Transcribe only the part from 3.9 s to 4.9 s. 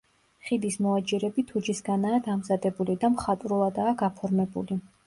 გაფორმებული.